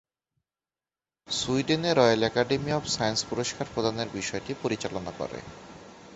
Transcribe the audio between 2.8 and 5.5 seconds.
Science পুরস্কার প্রদানের বিষয়টি পরিচালনা করে।